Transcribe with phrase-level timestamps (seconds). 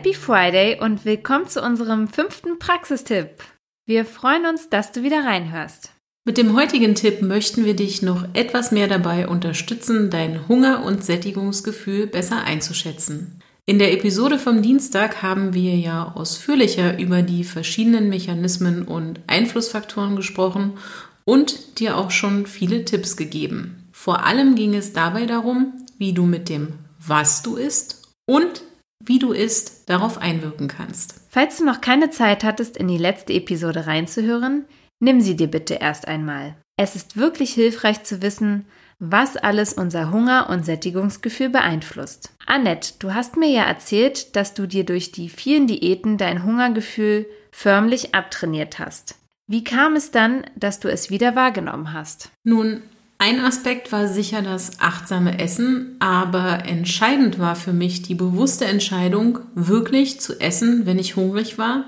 [0.00, 3.44] Happy Friday und willkommen zu unserem fünften Praxistipp.
[3.84, 5.92] Wir freuen uns, dass du wieder reinhörst.
[6.24, 11.04] Mit dem heutigen Tipp möchten wir dich noch etwas mehr dabei unterstützen, dein Hunger- und
[11.04, 13.42] Sättigungsgefühl besser einzuschätzen.
[13.66, 20.16] In der Episode vom Dienstag haben wir ja ausführlicher über die verschiedenen Mechanismen und Einflussfaktoren
[20.16, 20.78] gesprochen
[21.26, 23.90] und dir auch schon viele Tipps gegeben.
[23.92, 26.68] Vor allem ging es dabei darum, wie du mit dem
[27.06, 28.62] Was du isst und
[29.02, 31.14] wie du isst darauf einwirken kannst.
[31.28, 34.64] Falls du noch keine Zeit hattest, in die letzte Episode reinzuhören,
[35.00, 36.56] nimm sie dir bitte erst einmal.
[36.76, 38.66] Es ist wirklich hilfreich zu wissen,
[38.98, 42.34] was alles unser Hunger- und Sättigungsgefühl beeinflusst.
[42.46, 47.26] Annette, du hast mir ja erzählt, dass du dir durch die vielen Diäten dein Hungergefühl
[47.50, 49.16] förmlich abtrainiert hast.
[49.46, 52.30] Wie kam es dann, dass du es wieder wahrgenommen hast?
[52.44, 52.82] Nun,
[53.20, 59.40] ein Aspekt war sicher das achtsame Essen, aber entscheidend war für mich die bewusste Entscheidung,
[59.54, 61.84] wirklich zu essen, wenn ich hungrig war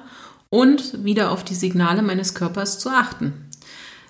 [0.51, 3.49] und wieder auf die Signale meines Körpers zu achten.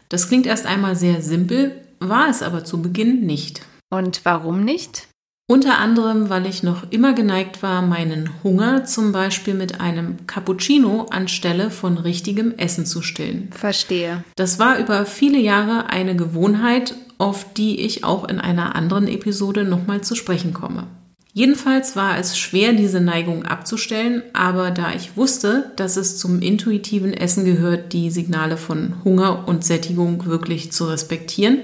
[0.08, 3.62] Das klingt erst einmal sehr simpel, war es aber zu Beginn nicht.
[3.88, 5.06] Und warum nicht?
[5.48, 11.06] Unter anderem, weil ich noch immer geneigt war, meinen Hunger zum Beispiel mit einem Cappuccino
[11.10, 13.50] anstelle von richtigem Essen zu stillen.
[13.52, 14.24] Verstehe.
[14.34, 19.62] Das war über viele Jahre eine Gewohnheit, auf die ich auch in einer anderen Episode
[19.62, 20.88] nochmal zu sprechen komme.
[21.32, 27.14] Jedenfalls war es schwer, diese Neigung abzustellen, aber da ich wusste, dass es zum intuitiven
[27.14, 31.58] Essen gehört, die Signale von Hunger und Sättigung wirklich zu respektieren,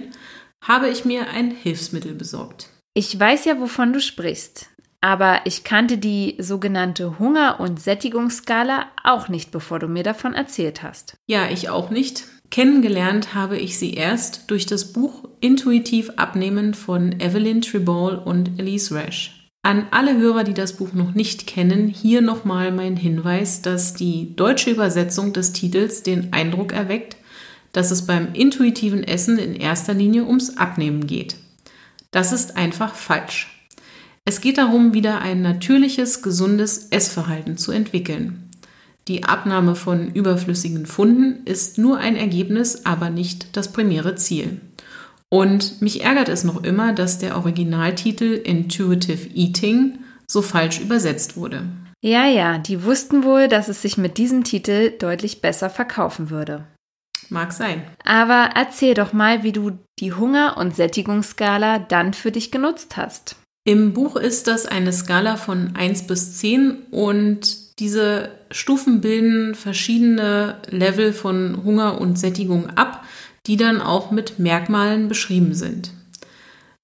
[0.62, 2.68] habe ich mir ein Hilfsmittel besorgt.
[2.94, 4.68] Ich weiß ja, wovon du sprichst,
[5.00, 10.84] aber ich kannte die sogenannte Hunger- und Sättigungsskala auch nicht, bevor du mir davon erzählt
[10.84, 11.16] hast.
[11.26, 12.24] Ja, ich auch nicht.
[12.50, 18.94] Kennengelernt habe ich sie erst durch das Buch Intuitiv Abnehmen von Evelyn Triball und Elise
[18.94, 19.50] Rash.
[19.62, 24.34] An alle Hörer, die das Buch noch nicht kennen, hier nochmal mein Hinweis, dass die
[24.34, 27.16] deutsche Übersetzung des Titels den Eindruck erweckt,
[27.72, 31.36] dass es beim intuitiven Essen in erster Linie ums Abnehmen geht.
[32.10, 33.68] Das ist einfach falsch.
[34.24, 38.47] Es geht darum, wieder ein natürliches, gesundes Essverhalten zu entwickeln.
[39.08, 44.60] Die Abnahme von überflüssigen Funden ist nur ein Ergebnis, aber nicht das primäre Ziel.
[45.30, 51.62] Und mich ärgert es noch immer, dass der Originaltitel Intuitive Eating so falsch übersetzt wurde.
[52.02, 56.66] Ja, ja, die wussten wohl, dass es sich mit diesem Titel deutlich besser verkaufen würde.
[57.30, 57.82] Mag sein.
[58.04, 63.36] Aber erzähl doch mal, wie du die Hunger- und Sättigungsskala dann für dich genutzt hast.
[63.64, 70.56] Im Buch ist das eine Skala von 1 bis 10 und diese Stufen bilden verschiedene
[70.68, 73.04] Level von Hunger und Sättigung ab,
[73.46, 75.92] die dann auch mit Merkmalen beschrieben sind.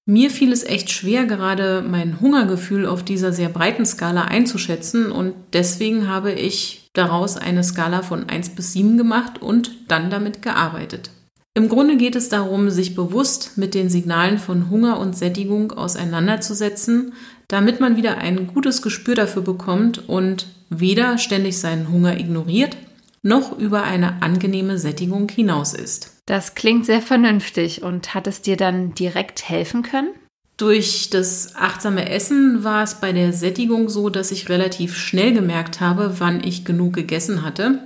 [0.07, 5.33] Mir fiel es echt schwer, gerade mein Hungergefühl auf dieser sehr breiten Skala einzuschätzen und
[5.53, 11.09] deswegen habe ich daraus eine Skala von 1 bis 7 gemacht und dann damit gearbeitet.
[11.57, 17.13] Im Grunde geht es darum, sich bewusst mit den Signalen von Hunger und Sättigung auseinanderzusetzen,
[17.47, 22.75] damit man wieder ein gutes Gespür dafür bekommt und weder ständig seinen Hunger ignoriert,
[23.23, 26.11] noch über eine angenehme Sättigung hinaus ist.
[26.25, 30.09] Das klingt sehr vernünftig und hat es dir dann direkt helfen können?
[30.57, 35.79] Durch das achtsame Essen war es bei der Sättigung so, dass ich relativ schnell gemerkt
[35.79, 37.79] habe, wann ich genug gegessen hatte.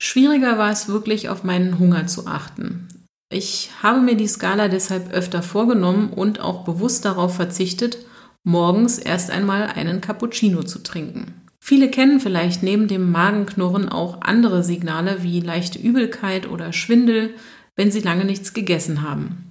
[0.00, 2.88] Schwieriger war es wirklich, auf meinen Hunger zu achten.
[3.32, 7.96] Ich habe mir die Skala deshalb öfter vorgenommen und auch bewusst darauf verzichtet,
[8.44, 11.34] morgens erst einmal einen Cappuccino zu trinken.
[11.58, 17.30] Viele kennen vielleicht neben dem Magenknurren auch andere Signale wie leichte Übelkeit oder Schwindel,
[17.74, 19.46] wenn sie lange nichts gegessen haben.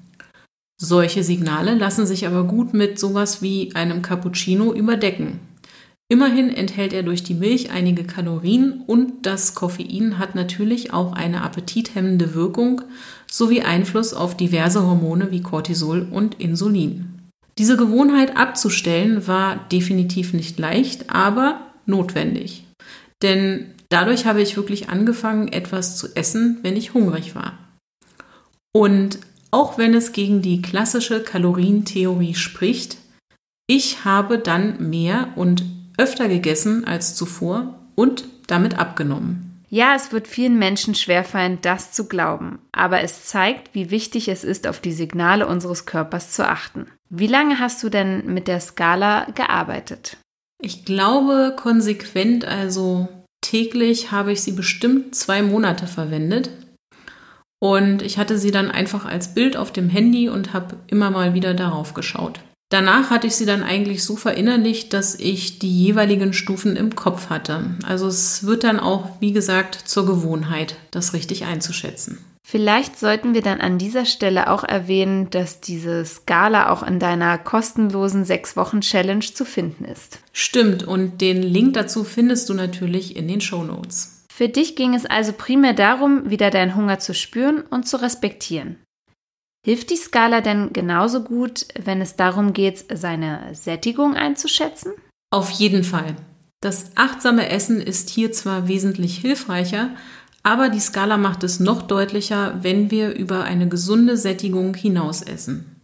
[0.78, 5.40] Solche Signale lassen sich aber gut mit sowas wie einem Cappuccino überdecken.
[6.12, 11.42] Immerhin enthält er durch die Milch einige Kalorien und das Koffein hat natürlich auch eine
[11.42, 12.82] appetithemmende Wirkung
[13.32, 17.30] sowie Einfluss auf diverse Hormone wie Cortisol und Insulin.
[17.58, 22.66] Diese Gewohnheit abzustellen war definitiv nicht leicht, aber notwendig.
[23.22, 27.58] Denn dadurch habe ich wirklich angefangen, etwas zu essen, wenn ich hungrig war.
[28.74, 29.18] Und
[29.50, 32.98] auch wenn es gegen die klassische Kalorientheorie spricht,
[33.66, 35.64] ich habe dann mehr und
[35.98, 39.64] öfter gegessen als zuvor und damit abgenommen.
[39.70, 44.44] Ja, es wird vielen Menschen schwerfallen, das zu glauben, aber es zeigt, wie wichtig es
[44.44, 46.88] ist, auf die Signale unseres Körpers zu achten.
[47.10, 50.18] Wie lange hast du denn mit der Skala gearbeitet?
[50.62, 53.08] Ich glaube konsequent, also
[53.40, 56.50] täglich habe ich sie bestimmt zwei Monate verwendet.
[57.60, 61.34] Und ich hatte sie dann einfach als Bild auf dem Handy und habe immer mal
[61.34, 62.42] wieder darauf geschaut.
[62.72, 67.30] Danach hatte ich sie dann eigentlich so verinnerlicht, dass ich die jeweiligen Stufen im Kopf
[67.30, 67.76] hatte.
[67.86, 72.20] Also es wird dann auch, wie gesagt, zur Gewohnheit, das richtig einzuschätzen.
[72.42, 77.38] Vielleicht sollten wir dann an dieser Stelle auch erwähnen, dass diese Skala auch in deiner
[77.38, 80.20] kostenlosen 6-Wochen-Challenge zu finden ist.
[80.32, 84.26] Stimmt, und den Link dazu findest du natürlich in den Show Notes.
[84.34, 88.78] Für dich ging es also primär darum, wieder deinen Hunger zu spüren und zu respektieren.
[89.64, 94.94] Hilft die Skala denn genauso gut, wenn es darum geht, seine Sättigung einzuschätzen?
[95.32, 96.16] Auf jeden Fall.
[96.62, 99.92] Das achtsame Essen ist hier zwar wesentlich hilfreicher,
[100.44, 105.82] aber die Skala macht es noch deutlicher, wenn wir über eine gesunde Sättigung hinaus essen.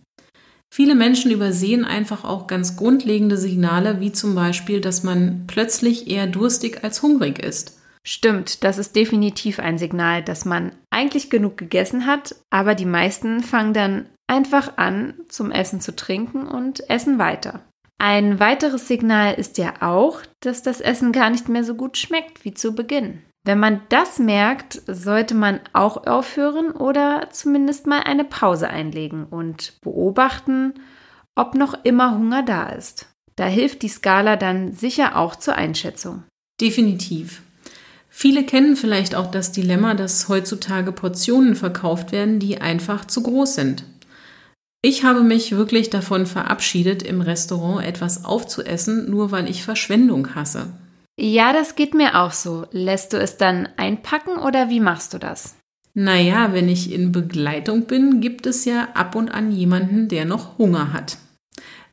[0.73, 6.27] Viele Menschen übersehen einfach auch ganz grundlegende Signale, wie zum Beispiel, dass man plötzlich eher
[6.27, 7.76] durstig als hungrig ist.
[8.09, 13.41] Stimmt, das ist definitiv ein Signal, dass man eigentlich genug gegessen hat, aber die meisten
[13.41, 17.65] fangen dann einfach an, zum Essen zu trinken und essen weiter.
[17.97, 22.45] Ein weiteres Signal ist ja auch, dass das Essen gar nicht mehr so gut schmeckt
[22.45, 23.23] wie zu Beginn.
[23.43, 29.81] Wenn man das merkt, sollte man auch aufhören oder zumindest mal eine Pause einlegen und
[29.81, 30.75] beobachten,
[31.35, 33.07] ob noch immer Hunger da ist.
[33.35, 36.23] Da hilft die Skala dann sicher auch zur Einschätzung.
[36.61, 37.41] Definitiv.
[38.19, 43.53] Viele kennen vielleicht auch das Dilemma, dass heutzutage Portionen verkauft werden, die einfach zu groß
[43.53, 43.83] sind.
[44.81, 50.73] Ich habe mich wirklich davon verabschiedet, im Restaurant etwas aufzuessen, nur weil ich Verschwendung hasse.
[51.19, 52.65] Ja, das geht mir auch so.
[52.71, 55.55] Lässt du es dann einpacken oder wie machst du das?
[55.93, 60.57] Naja, wenn ich in Begleitung bin, gibt es ja ab und an jemanden, der noch
[60.57, 61.19] Hunger hat.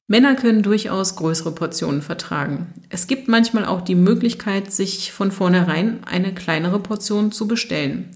[0.06, 2.74] Männer können durchaus größere Portionen vertragen.
[2.90, 8.10] Es gibt manchmal auch die Möglichkeit, sich von vornherein eine kleinere Portion zu bestellen.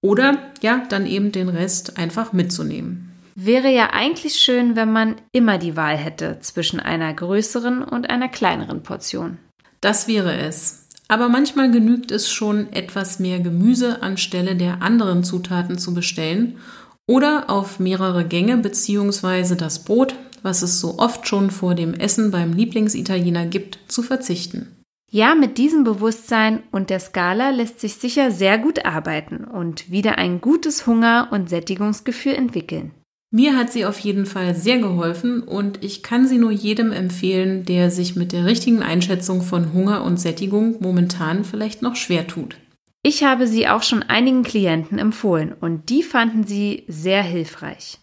[0.00, 3.10] Oder ja, dann eben den Rest einfach mitzunehmen.
[3.34, 8.28] Wäre ja eigentlich schön, wenn man immer die Wahl hätte zwischen einer größeren und einer
[8.28, 9.38] kleineren Portion.
[9.80, 10.86] Das wäre es.
[11.08, 16.58] Aber manchmal genügt es schon, etwas mehr Gemüse anstelle der anderen Zutaten zu bestellen
[17.06, 19.54] oder auf mehrere Gänge bzw.
[19.54, 20.14] das Brot
[20.46, 24.68] was es so oft schon vor dem Essen beim Lieblingsitaliener gibt, zu verzichten.
[25.10, 30.18] Ja, mit diesem Bewusstsein und der Skala lässt sich sicher sehr gut arbeiten und wieder
[30.18, 32.92] ein gutes Hunger- und Sättigungsgefühl entwickeln.
[33.32, 37.64] Mir hat sie auf jeden Fall sehr geholfen und ich kann sie nur jedem empfehlen,
[37.64, 42.56] der sich mit der richtigen Einschätzung von Hunger und Sättigung momentan vielleicht noch schwer tut.
[43.02, 47.98] Ich habe sie auch schon einigen Klienten empfohlen und die fanden sie sehr hilfreich.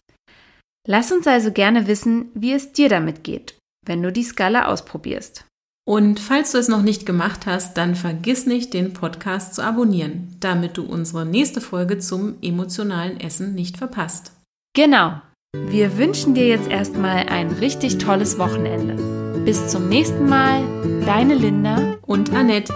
[0.88, 5.46] Lass uns also gerne wissen, wie es dir damit geht, wenn du die Skala ausprobierst.
[5.86, 10.36] Und falls du es noch nicht gemacht hast, dann vergiss nicht, den Podcast zu abonnieren,
[10.40, 14.32] damit du unsere nächste Folge zum emotionalen Essen nicht verpasst.
[14.74, 15.22] Genau.
[15.56, 18.96] Wir wünschen dir jetzt erstmal ein richtig tolles Wochenende.
[19.46, 20.64] Bis zum nächsten Mal,
[21.06, 22.74] deine Linda und Annette.